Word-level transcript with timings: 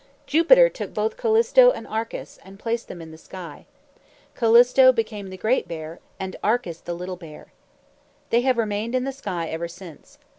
Jupiter 0.25 0.67
took 0.67 0.95
both 0.95 1.15
Callisto 1.15 1.69
and 1.69 1.85
Arcas, 1.85 2.39
and 2.43 2.57
placed 2.57 2.87
them 2.87 3.03
in 3.03 3.11
the 3.11 3.19
sky. 3.19 3.67
Callisto 4.33 4.91
became 4.91 5.27
the 5.29 5.37
Great 5.37 5.67
Bear, 5.67 5.99
and 6.19 6.35
Arcas 6.43 6.79
the 6.81 6.95
Little 6.95 7.17
Bear. 7.17 7.51
They 8.31 8.41
have 8.41 8.57
remained 8.57 8.95
in 8.95 9.03
the 9.03 9.11
sky 9.11 9.47
ever 9.49 9.67
since. 9.67 10.17